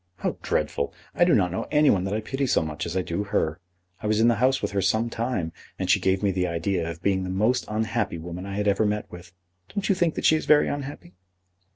[0.15, 0.95] "How dreadful!
[1.13, 3.59] I do not know any one that I pity so much as I do her.
[4.01, 6.89] I was in the house with her some time, and she gave me the idea
[6.89, 9.31] of being the most unhappy woman I had ever met with.
[9.71, 11.13] Don't you think that she is very unhappy?"